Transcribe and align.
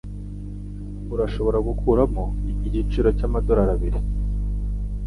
Urashobora 1.13 1.57
gukuramo 1.67 2.23
igiciro 2.67 3.07
cyamadorari 3.17 3.71
abiri? 3.75 3.99